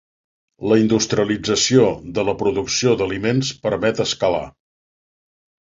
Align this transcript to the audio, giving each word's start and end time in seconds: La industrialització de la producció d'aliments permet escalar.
La 0.71 0.77
industrialització 0.83 1.85
de 2.17 2.25
la 2.31 2.35
producció 2.41 2.97
d'aliments 3.03 3.55
permet 3.67 4.03
escalar. 4.07 4.45